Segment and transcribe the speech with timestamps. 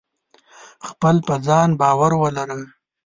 [0.89, 2.57] خپل په ځان باور ولره!